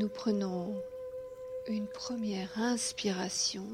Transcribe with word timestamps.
Nous 0.00 0.08
prenons 0.08 0.82
une 1.68 1.86
première 1.86 2.58
inspiration 2.58 3.66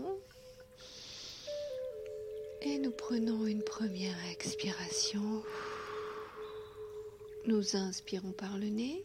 et 2.62 2.80
nous 2.80 2.90
prenons 2.90 3.46
une 3.46 3.62
première 3.62 4.18
expiration. 4.32 5.44
Nous 7.46 7.76
inspirons 7.76 8.32
par 8.32 8.58
le 8.58 8.66
nez. 8.66 9.02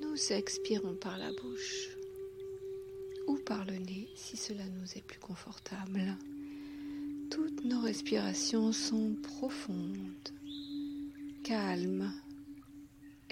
Nous 0.00 0.32
expirons 0.32 0.96
par 0.96 1.18
la 1.18 1.30
bouche 1.30 1.96
ou 3.28 3.36
par 3.36 3.64
le 3.64 3.76
nez 3.76 4.08
si 4.16 4.36
cela 4.36 4.64
nous 4.64 4.98
est 4.98 5.06
plus 5.06 5.20
confortable. 5.20 6.16
Toutes 7.30 7.64
nos 7.64 7.80
respirations 7.80 8.72
sont 8.72 9.14
profondes, 9.22 10.32
calmes 11.44 12.12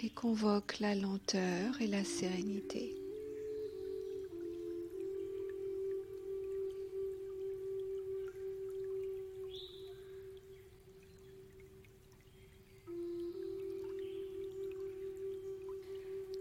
et 0.02 0.10
convoquent 0.10 0.80
la 0.80 0.94
lenteur 0.94 1.80
et 1.80 1.86
la 1.86 2.04
sérénité. 2.04 2.94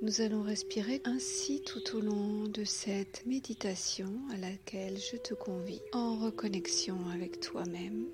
Nous 0.01 0.21
allons 0.21 0.41
respirer 0.41 1.01
ainsi 1.03 1.61
tout 1.61 1.97
au 1.97 1.99
long 1.99 2.47
de 2.47 2.63
cette 2.63 3.25
méditation 3.25 4.07
à 4.31 4.37
laquelle 4.37 4.97
je 4.97 5.17
te 5.17 5.33
convie 5.33 5.81
en 5.91 6.17
reconnexion 6.17 6.97
avec 7.13 7.41
toi-même, 7.41 8.07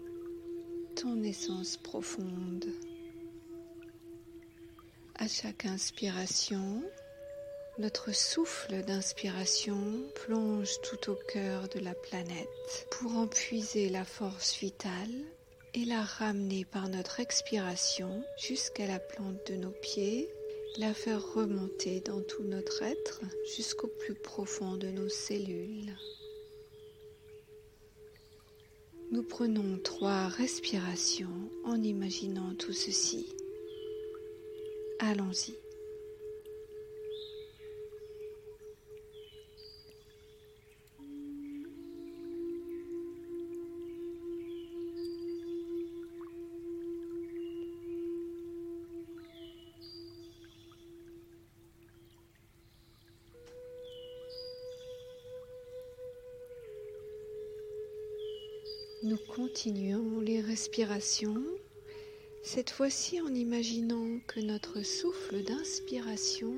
ton 0.95 1.23
essence 1.23 1.77
profonde. 1.77 2.65
À 5.17 5.27
chaque 5.29 5.65
inspiration, 5.65 6.83
notre 7.77 8.13
souffle 8.13 8.83
d'inspiration 8.83 9.77
plonge 10.13 10.81
tout 10.81 11.09
au 11.09 11.15
cœur 11.31 11.69
de 11.69 11.79
la 11.79 11.93
planète 11.93 12.87
pour 12.91 13.15
en 13.15 13.27
puiser 13.27 13.87
la 13.87 14.03
force 14.03 14.59
vitale 14.59 15.13
et 15.73 15.85
la 15.85 16.01
ramener 16.01 16.65
par 16.65 16.89
notre 16.89 17.21
expiration 17.21 18.23
jusqu'à 18.37 18.87
la 18.87 18.99
plante 18.99 19.39
de 19.49 19.55
nos 19.55 19.71
pieds 19.71 20.29
la 20.77 20.93
faire 20.93 21.25
remonter 21.33 22.01
dans 22.01 22.21
tout 22.21 22.43
notre 22.43 22.83
être 22.83 23.21
jusqu'au 23.55 23.87
plus 23.87 24.15
profond 24.15 24.75
de 24.75 24.87
nos 24.87 25.07
cellules. 25.07 25.95
Nous 29.11 29.23
prenons 29.23 29.79
trois 29.81 30.27
respirations 30.27 31.49
en 31.63 31.81
imaginant 31.81 32.53
tout 32.55 32.73
ceci. 32.73 33.27
Allons-y. 34.99 35.53
Nous 59.03 59.17
continuons 59.17 60.19
les 60.19 60.41
respirations, 60.41 61.35
cette 62.45 62.69
fois-ci 62.69 63.19
en 63.21 63.33
imaginant 63.33 64.19
que 64.27 64.39
notre 64.39 64.83
souffle 64.83 65.43
d'inspiration 65.43 66.53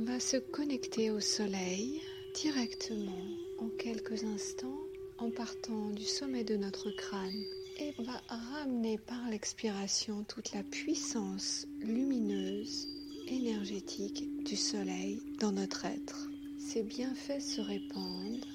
va 0.00 0.18
se 0.18 0.38
connecter 0.38 1.10
au 1.10 1.20
soleil 1.20 2.00
directement 2.34 3.22
en 3.58 3.68
quelques 3.68 4.24
instants 4.24 4.80
en 5.18 5.30
partant 5.30 5.90
du 5.90 6.04
sommet 6.04 6.42
de 6.42 6.56
notre 6.56 6.90
crâne 6.90 7.44
et 7.78 7.92
va 7.98 8.18
ramener 8.28 8.96
par 8.96 9.28
l'expiration 9.28 10.24
toute 10.24 10.52
la 10.52 10.62
puissance 10.62 11.66
lumineuse, 11.80 12.88
énergétique 13.28 14.42
du 14.42 14.56
soleil 14.56 15.20
dans 15.38 15.52
notre 15.52 15.84
être. 15.84 16.30
Ces 16.58 16.82
bienfaits 16.82 17.42
se 17.42 17.60
répandent 17.60 18.46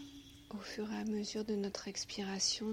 au 0.50 0.58
fur 0.58 0.92
et 0.92 0.98
à 0.98 1.06
mesure 1.06 1.46
de 1.46 1.56
notre 1.56 1.88
expiration 1.88 2.72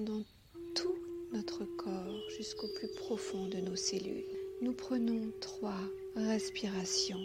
notre 1.32 1.64
corps 1.64 2.30
jusqu'au 2.36 2.68
plus 2.68 2.88
profond 2.88 3.46
de 3.48 3.58
nos 3.58 3.76
cellules. 3.76 4.24
Nous 4.60 4.72
prenons 4.72 5.30
trois 5.40 5.80
respirations 6.16 7.20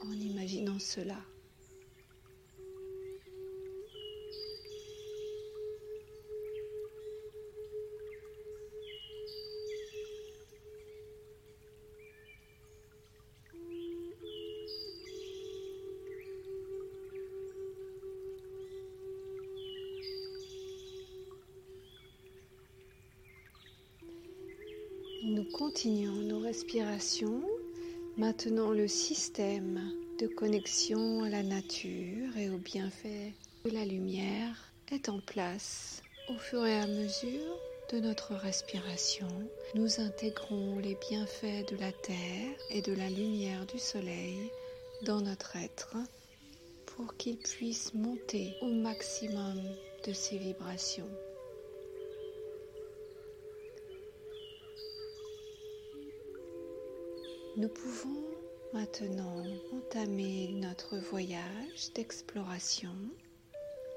en 0.00 0.12
imaginant 0.12 0.78
cela. 0.78 1.18
Continuons 25.54 26.26
nos 26.26 26.40
respirations. 26.40 27.40
Maintenant, 28.16 28.72
le 28.72 28.88
système 28.88 29.80
de 30.18 30.26
connexion 30.26 31.22
à 31.22 31.28
la 31.28 31.44
nature 31.44 32.36
et 32.36 32.50
aux 32.50 32.58
bienfaits 32.58 33.32
de 33.64 33.70
la 33.70 33.84
lumière 33.84 34.72
est 34.90 35.08
en 35.08 35.20
place. 35.20 36.02
Au 36.28 36.36
fur 36.38 36.66
et 36.66 36.80
à 36.80 36.88
mesure 36.88 37.56
de 37.92 38.00
notre 38.00 38.34
respiration, 38.34 39.28
nous 39.76 40.00
intégrons 40.00 40.80
les 40.80 40.96
bienfaits 41.08 41.70
de 41.70 41.76
la 41.76 41.92
terre 41.92 42.58
et 42.70 42.82
de 42.82 42.92
la 42.92 43.08
lumière 43.08 43.64
du 43.66 43.78
soleil 43.78 44.50
dans 45.02 45.20
notre 45.20 45.54
être 45.54 45.96
pour 46.86 47.16
qu'ils 47.16 47.38
puissent 47.38 47.94
monter 47.94 48.56
au 48.60 48.72
maximum 48.72 49.60
de 50.04 50.12
ces 50.12 50.36
vibrations. 50.36 51.10
Nous 57.56 57.68
pouvons 57.68 58.20
maintenant 58.72 59.44
entamer 59.72 60.48
notre 60.54 60.98
voyage 60.98 61.92
d'exploration 61.94 62.90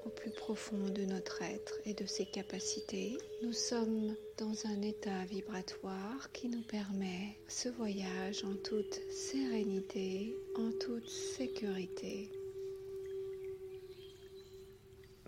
au 0.05 0.09
plus 0.09 0.29
profond 0.29 0.77
de 0.77 1.05
notre 1.05 1.41
être 1.41 1.73
et 1.85 1.95
de 1.95 2.05
ses 2.05 2.27
capacités. 2.27 3.17
Nous 3.41 3.53
sommes 3.53 4.15
dans 4.37 4.53
un 4.67 4.81
état 4.83 5.25
vibratoire 5.25 6.31
qui 6.33 6.49
nous 6.49 6.61
permet 6.61 7.35
ce 7.47 7.69
voyage 7.69 8.43
en 8.43 8.53
toute 8.63 8.99
sérénité, 9.11 10.35
en 10.55 10.69
toute 10.79 11.09
sécurité. 11.09 12.29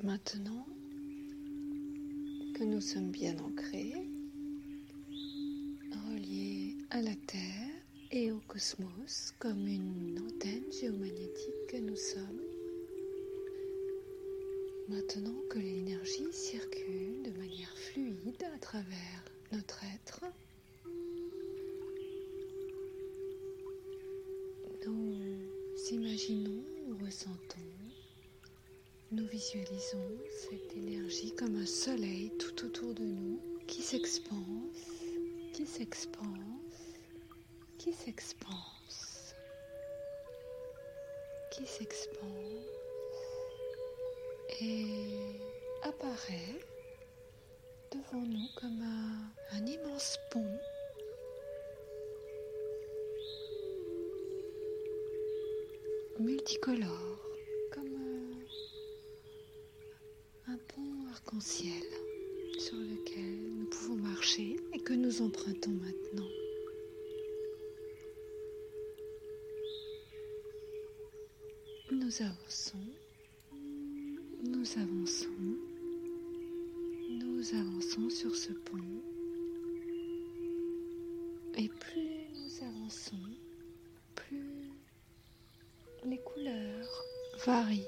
Maintenant 0.04 0.68
que 2.54 2.64
nous 2.64 2.82
sommes 2.82 3.10
bien 3.10 3.36
ancrés, 3.40 3.96
reliés 6.12 6.78
à 6.92 7.02
la 7.02 7.16
Terre, 7.28 7.69
et 8.12 8.32
au 8.32 8.40
cosmos 8.48 9.34
comme 9.38 9.68
une 9.68 10.20
antenne 10.20 10.72
géomagnétique 10.72 11.68
que 11.68 11.78
nous 11.78 11.96
sommes. 11.96 12.42
Maintenant 14.88 15.36
que 15.50 15.60
l'énergie 15.60 16.32
circule 16.32 17.22
de 17.24 17.32
manière 17.38 17.78
fluide 17.78 18.44
à 18.56 18.58
travers 18.58 19.24
notre 19.52 19.80
être, 19.96 20.22
nous 24.88 25.38
imaginons, 25.92 26.64
nous 26.88 26.98
ressentons, 27.06 27.60
nous 29.12 29.28
visualisons 29.28 30.18
cette 30.50 30.76
énergie 30.76 31.36
comme 31.36 31.58
un 31.58 31.66
soleil 31.68 32.32
tout 32.40 32.66
autour 32.66 32.96
de 32.96 33.04
nous 33.04 33.40
qui 33.68 33.84
s'expanse, 33.84 35.04
qui 35.54 35.68
s'expanse 35.68 36.49
qui 37.80 37.94
s'expanse, 37.94 39.34
qui 41.50 41.66
s'expanse 41.66 42.28
et 44.60 44.86
apparaît 45.84 46.60
devant 47.90 48.26
nous 48.26 48.48
comme 48.60 48.82
un, 48.82 49.58
un 49.58 49.66
immense 49.66 50.20
pont 50.30 50.60
multicolore, 56.20 57.22
comme 57.72 57.96
un, 60.48 60.52
un 60.52 60.58
pont 60.68 61.08
arc-en-ciel 61.12 61.84
sur 62.60 62.76
lequel 62.76 63.54
nous 63.58 63.70
pouvons 63.70 63.96
marcher 63.96 64.58
et 64.74 64.80
que 64.80 64.92
nous 64.92 65.22
empruntons 65.22 65.72
maintenant. 65.72 66.39
Nous 72.10 72.26
avançons, 72.26 72.78
nous 74.44 74.66
avançons, 74.80 75.30
nous 77.08 77.54
avançons 77.54 78.10
sur 78.10 78.36
ce 78.36 78.52
pont. 78.52 78.78
Et 81.56 81.68
plus 81.68 82.30
nous 82.34 82.68
avançons, 82.68 83.16
plus 84.16 84.72
les 86.04 86.18
couleurs 86.18 87.06
varient. 87.46 87.86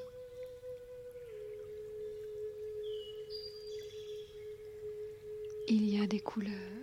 Il 5.67 5.89
y 5.89 5.99
a 5.99 6.05
des 6.05 6.19
couleurs 6.19 6.80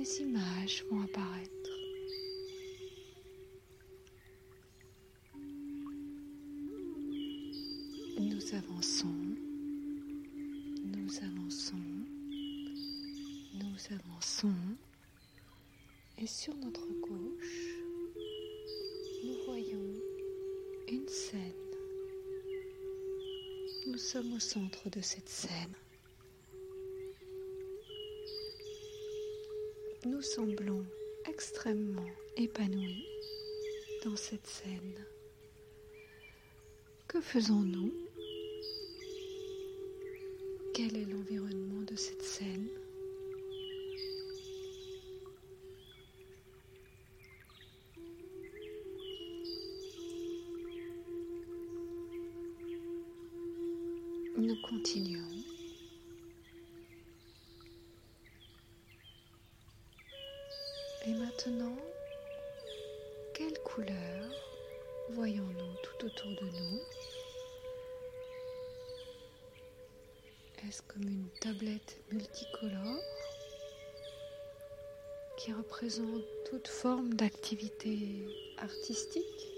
des 0.00 0.22
images 0.22 0.82
vont 0.90 1.02
apparaître. 1.02 1.70
Nous 8.18 8.54
avançons, 8.54 9.14
nous 10.84 11.18
avançons, 11.22 11.76
nous 13.52 13.76
avançons, 13.90 14.54
et 16.16 16.26
sur 16.26 16.56
notre 16.56 16.86
gauche, 17.02 17.74
nous 19.22 19.36
voyons 19.44 20.00
une 20.88 21.08
scène. 21.08 21.52
Nous 23.86 23.98
sommes 23.98 24.32
au 24.32 24.40
centre 24.40 24.88
de 24.88 25.02
cette 25.02 25.28
scène. 25.28 25.74
Nous 30.20 30.26
semblons 30.26 30.84
extrêmement 31.26 32.10
épanouis 32.36 33.06
dans 34.04 34.16
cette 34.16 34.46
scène. 34.46 35.06
Que 37.08 37.22
faisons-nous? 37.22 37.90
Quel 40.74 40.94
est 40.98 41.06
l'environnement 41.06 41.80
de 41.90 41.96
cette 41.96 42.20
scène? 42.20 42.68
Nous 54.36 54.60
continuons. 54.68 55.39
Maintenant, 61.46 61.76
quelle 63.32 63.58
couleur 63.60 64.30
voyons-nous 65.10 65.74
tout 65.82 66.04
autour 66.04 66.30
de 66.32 66.46
nous? 66.46 66.80
Est-ce 70.66 70.82
comme 70.82 71.08
une 71.08 71.28
tablette 71.40 72.02
multicolore 72.12 73.02
qui 75.38 75.52
représente 75.52 76.24
toute 76.50 76.68
forme 76.68 77.14
d'activité 77.14 78.26
artistique? 78.58 79.54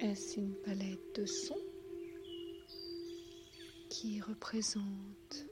Est-ce 0.00 0.38
une 0.38 0.54
palette 0.62 1.20
de 1.20 1.26
sons 1.26 1.64
qui 3.90 4.20
représente 4.22 5.46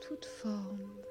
toute 0.00 0.24
forme 0.24 1.09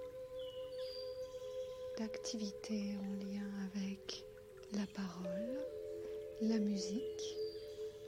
d'activité 2.00 2.96
en 2.98 3.25
lien 3.25 3.51
avec 3.75 4.24
la 4.72 4.86
parole, 4.96 5.60
la 6.42 6.57
musique, 6.57 7.36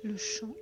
le 0.04 0.16
chant. 0.16 0.56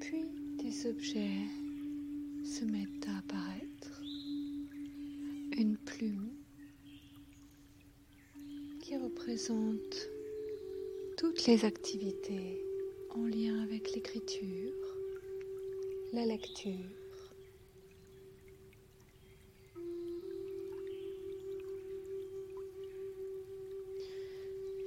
Puis 0.00 0.24
des 0.58 0.86
objets 0.88 1.28
se 2.44 2.64
mettent 2.64 3.06
à 3.06 3.18
apparaître. 3.18 4.02
Une 5.56 5.76
plume 5.76 6.23
qui 9.24 9.30
représente 9.30 10.10
toutes 11.16 11.46
les 11.46 11.64
activités 11.64 12.62
en 13.10 13.24
lien 13.26 13.62
avec 13.62 13.94
l'écriture, 13.94 14.72
la 16.12 16.26
lecture. 16.26 16.72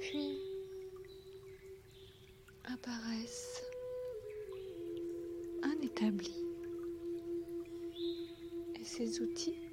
Puis 0.00 0.38
apparaissent 2.64 3.62
un 5.62 5.82
établi 5.82 6.44
et 8.80 8.84
ses 8.84 9.20
outils 9.20 9.67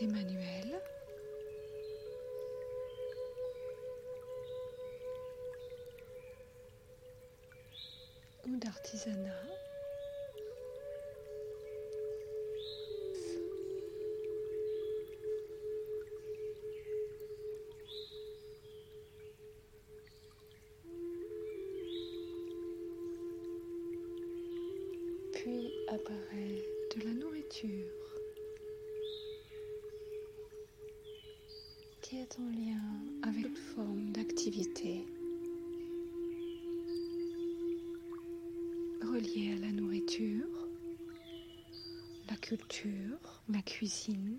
manuelle. 0.00 0.80
ou 8.44 8.56
d'artisanat. 8.56 9.30
Puis 25.32 25.72
apparaît 25.88 26.64
de 26.96 27.04
la 27.04 27.12
nourriture 27.14 28.11
est 32.16 32.38
en 32.38 32.50
lien 32.50 32.80
avec 33.22 33.44
toute 33.44 33.58
forme 33.58 34.12
d'activité 34.12 35.06
reliée 39.00 39.54
à 39.56 39.60
la 39.60 39.72
nourriture, 39.72 40.68
la 42.28 42.36
culture, 42.36 43.42
la 43.48 43.62
cuisine. 43.62 44.38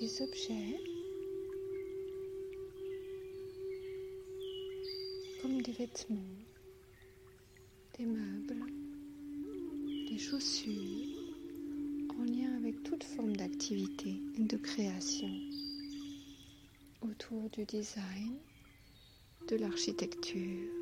Des 0.00 0.22
objets 0.22 0.80
comme 5.42 5.60
des 5.60 5.72
vêtements, 5.72 6.38
des 7.98 8.06
meubles, 8.06 8.64
des 10.08 10.16
chaussures 10.16 10.72
en 12.18 12.24
lien 12.24 12.56
avec 12.56 12.82
toute 12.82 13.04
forme 13.04 13.36
d'activité 13.36 14.14
et 14.38 14.44
de 14.44 14.56
création 14.56 15.30
autour 17.02 17.50
du 17.50 17.66
design, 17.66 18.38
de 19.48 19.56
l'architecture. 19.56 20.79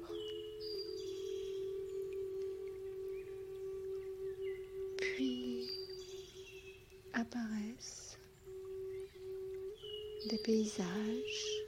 Des 10.49 10.55
paysages 10.55 11.63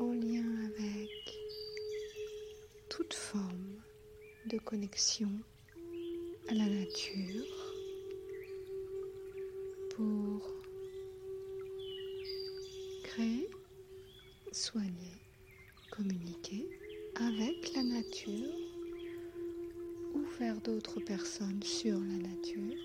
en 0.00 0.12
lien 0.12 0.44
avec 0.66 1.38
toute 2.88 3.14
forme 3.14 3.80
de 4.46 4.58
connexion 4.58 5.30
à 6.48 6.54
la 6.54 6.66
nature 6.66 7.46
pour 9.94 10.52
créer, 13.04 13.48
soigner, 14.50 15.20
communiquer 15.92 16.68
avec 17.14 17.74
la 17.76 17.84
nature 17.84 18.54
vers 20.40 20.60
d'autres 20.62 21.00
personnes 21.00 21.62
sur 21.62 21.98
la 22.00 22.28
nature. 22.28 22.76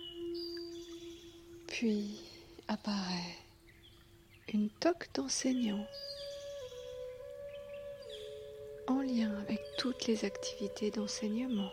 Puis 1.66 2.20
apparaît 2.68 3.47
une 4.54 4.70
toque 4.70 5.10
d'enseignant 5.14 5.86
en 8.88 9.02
lien 9.02 9.36
avec 9.42 9.60
toutes 9.78 10.08
les 10.08 10.24
activités 10.24 10.90
d'enseignement. 10.92 11.72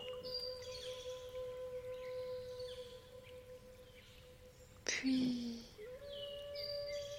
Puis 4.83 5.63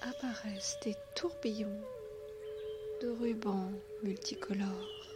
apparaissent 0.03 0.79
des 0.85 0.95
tourbillons 1.15 1.81
de 3.01 3.09
rubans 3.09 3.73
multicolores 4.03 5.07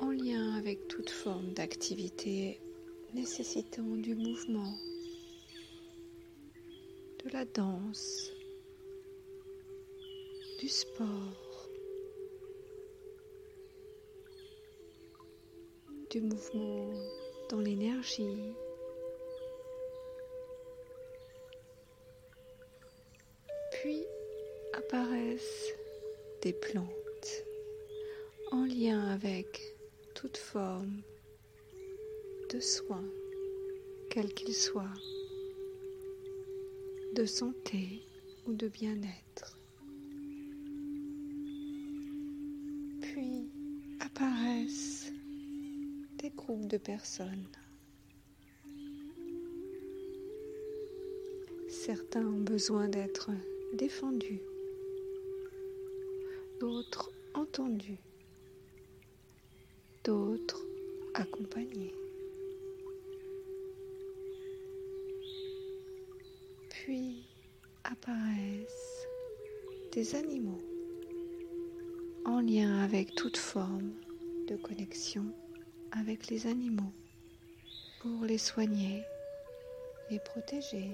en 0.00 0.10
lien 0.10 0.56
avec 0.56 0.88
toute 0.88 1.10
forme 1.10 1.52
d'activité 1.52 2.60
nécessitant 3.14 3.96
du 3.96 4.14
mouvement, 4.14 4.74
de 7.24 7.30
la 7.30 7.44
danse, 7.44 8.30
du 10.58 10.68
sport, 10.68 11.68
du 16.10 16.20
mouvement 16.22 16.92
dans 17.50 17.60
l'énergie. 17.60 18.54
Puis 23.72 24.04
apparaissent 24.72 25.74
des 26.40 26.54
plantes 26.54 27.44
en 28.50 28.64
lien 28.64 29.08
avec 29.10 29.76
toute 30.14 30.38
forme 30.38 31.02
de 32.50 32.60
soins, 32.60 33.04
quel 34.10 34.32
qu'il 34.32 34.54
soit, 34.54 34.94
de 37.14 37.26
santé 37.26 38.00
ou 38.46 38.54
de 38.54 38.68
bien-être. 38.68 39.55
De 46.54 46.76
personnes. 46.76 47.48
Certains 51.68 52.24
ont 52.26 52.40
besoin 52.40 52.88
d'être 52.88 53.30
défendus, 53.74 54.40
d'autres 56.60 57.10
entendus 57.34 57.98
d'autres 60.06 60.64
accompagnés. 61.14 61.92
Puis 66.70 67.24
apparaissent 67.82 69.06
des 69.92 70.14
animaux 70.14 70.62
en 72.24 72.40
lien 72.40 72.84
avec 72.84 73.16
toute 73.16 73.36
forme 73.36 73.90
de 74.46 74.54
connexion 74.56 75.24
avec 75.98 76.28
les 76.28 76.46
animaux 76.46 76.92
pour 78.00 78.24
les 78.24 78.38
soigner, 78.38 79.02
les 80.10 80.20
protéger, 80.20 80.90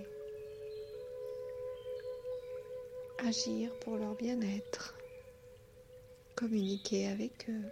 agir 3.19 3.71
pour 3.81 3.97
leur 3.97 4.15
bien-être, 4.15 4.97
communiquer 6.35 7.09
avec 7.09 7.49
eux. 7.49 7.71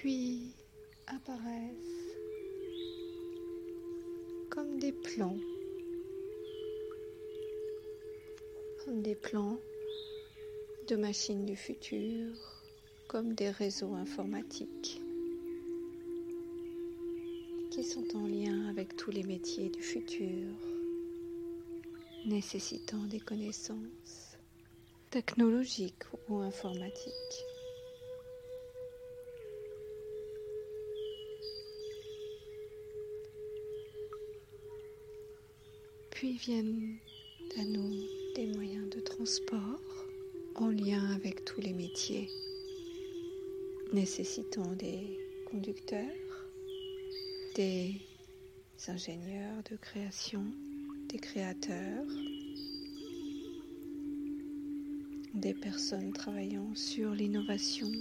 puis 0.00 0.54
apparaissent 1.08 2.16
comme 4.48 4.78
des 4.78 4.92
plans, 4.92 5.36
des 8.90 9.14
plans 9.14 9.58
de 10.88 10.96
machines 10.96 11.46
du 11.46 11.54
futur, 11.54 12.26
comme 13.08 13.34
des 13.34 13.50
réseaux 13.50 13.94
informatiques 13.94 15.00
qui 17.70 17.84
sont 17.84 18.16
en 18.16 18.26
lien 18.26 18.68
avec 18.68 18.96
tous 18.96 19.12
les 19.12 19.22
métiers 19.22 19.68
du 19.68 19.80
futur, 19.80 20.48
nécessitant 22.26 23.04
des 23.04 23.20
connaissances 23.20 24.36
technologiques 25.10 26.04
ou 26.28 26.38
informatiques. 26.38 27.44
Puis 36.10 36.36
viennent 36.36 36.98
à 37.58 37.64
nous 37.64 38.20
des 38.34 38.46
moyens 38.46 38.79
en 40.54 40.68
lien 40.68 41.10
avec 41.14 41.44
tous 41.44 41.60
les 41.60 41.74
métiers 41.74 42.30
nécessitant 43.92 44.72
des 44.72 45.18
conducteurs, 45.50 46.48
des 47.54 48.00
ingénieurs 48.88 49.62
de 49.70 49.76
création, 49.76 50.42
des 51.10 51.18
créateurs, 51.18 52.06
des 55.34 55.52
personnes 55.52 56.14
travaillant 56.14 56.74
sur 56.74 57.10
l'innovation 57.10 57.92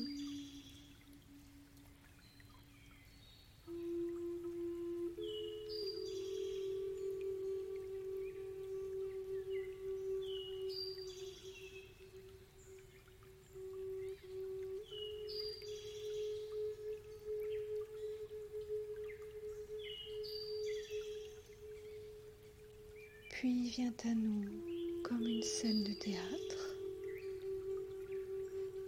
à 23.82 24.14
nous 24.14 24.44
comme 25.04 25.26
une 25.26 25.42
scène 25.42 25.84
de 25.86 25.94
théâtre, 25.94 26.76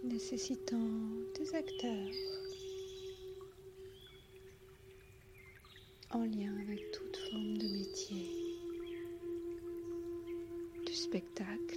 nécessitant 0.04 0.90
des 1.34 1.54
acteurs 1.54 2.10
en 6.10 6.24
lien 6.24 6.54
avec 6.60 6.90
toute 6.90 7.16
forme 7.16 7.56
de 7.56 7.68
métier, 7.68 8.30
du 10.84 10.92
spectacle, 10.92 11.71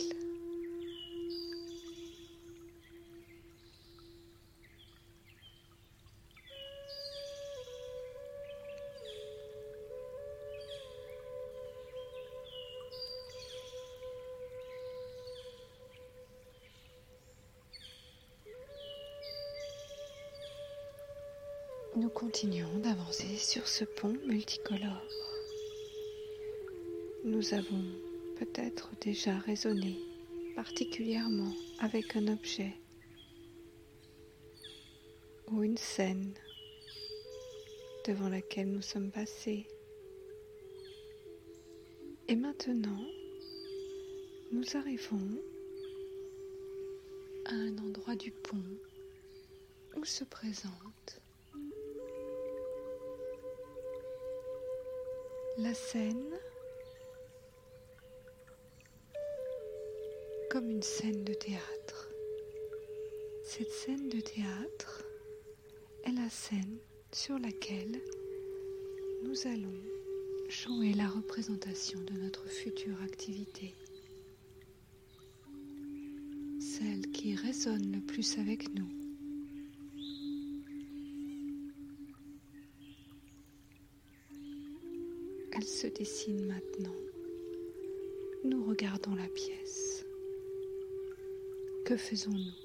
Nous 22.05 22.11
continuons 22.11 22.77
d'avancer 22.83 23.35
sur 23.35 23.67
ce 23.67 23.83
pont 23.83 24.15
multicolore. 24.27 25.09
Nous 27.23 27.55
avons 27.55 27.83
peut-être 28.37 28.91
déjà 29.01 29.35
résonné 29.39 29.97
particulièrement 30.55 31.51
avec 31.79 32.15
un 32.15 32.27
objet 32.27 32.75
ou 35.47 35.63
une 35.63 35.77
scène 35.77 36.35
devant 38.05 38.29
laquelle 38.29 38.71
nous 38.71 38.83
sommes 38.83 39.09
passés. 39.09 39.65
Et 42.27 42.35
maintenant, 42.35 43.03
nous 44.51 44.77
arrivons 44.77 45.41
à 47.45 47.55
un 47.55 47.75
endroit 47.79 48.15
du 48.15 48.29
pont 48.29 48.63
où 49.97 50.05
se 50.05 50.23
présente 50.23 51.24
la 55.57 55.73
scène 55.73 56.37
comme 60.51 60.69
une 60.69 60.83
scène 60.83 61.23
de 61.23 61.33
théâtre. 61.33 62.09
Cette 63.45 63.71
scène 63.71 64.09
de 64.09 64.19
théâtre 64.19 65.03
est 66.03 66.11
la 66.11 66.29
scène 66.29 66.77
sur 67.13 67.39
laquelle 67.39 68.01
nous 69.23 69.47
allons 69.47 69.79
jouer 70.49 70.93
la 70.93 71.07
représentation 71.07 72.01
de 72.01 72.13
notre 72.13 72.47
future 72.47 73.01
activité, 73.03 73.73
celle 76.59 77.09
qui 77.11 77.35
résonne 77.35 77.93
le 77.93 78.01
plus 78.01 78.37
avec 78.39 78.73
nous. 78.73 79.04
Maintenant. 86.33 86.95
Nous 88.43 88.63
regardons 88.63 89.15
la 89.15 89.27
pièce. 89.27 90.05
Que 91.83 91.97
faisons-nous? 91.97 92.64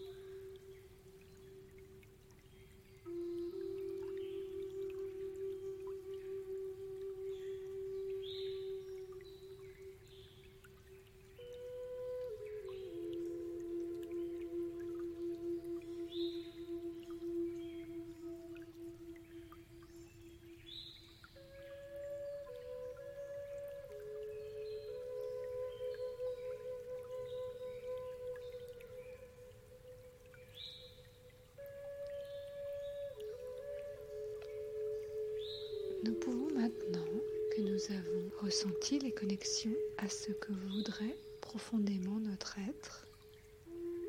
Ressenti 38.50 38.99
les 38.99 39.12
connexions 39.12 39.76
à 39.99 40.09
ce 40.09 40.33
que 40.33 40.52
voudrait 40.52 41.16
profondément 41.40 42.19
notre 42.19 42.57
être, 42.69 43.07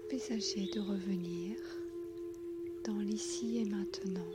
envisager 0.08 0.68
de 0.74 0.80
revenir 0.80 1.56
dans 2.84 2.98
l'ici 2.98 3.60
et 3.60 3.66
maintenant 3.66 4.32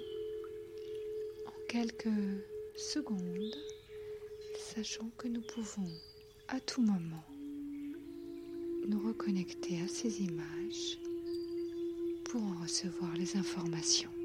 en 1.46 1.66
quelques 1.68 2.06
secondes, 2.76 3.56
sachant 4.56 5.10
que 5.18 5.26
nous 5.26 5.40
pouvons 5.40 5.90
à 6.46 6.60
tout 6.60 6.82
moment 6.82 7.26
nous 8.86 9.00
reconnecter 9.08 9.80
à 9.80 9.88
ces 9.88 10.22
images 10.22 11.00
pour 12.26 12.44
en 12.44 12.62
recevoir 12.62 13.12
les 13.16 13.36
informations. 13.36 14.15